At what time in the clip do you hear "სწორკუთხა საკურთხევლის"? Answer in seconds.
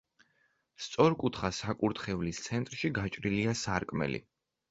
0.85-2.41